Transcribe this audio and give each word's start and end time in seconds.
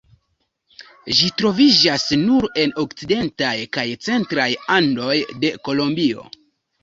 Ĝi 1.17 1.27
troviĝas 1.41 2.05
nur 2.21 2.47
en 2.63 2.73
okcidentaj 2.85 3.53
kaj 3.77 3.85
centraj 4.07 4.49
Andoj 4.79 5.19
de 5.45 5.53
Kolombio. 5.69 6.27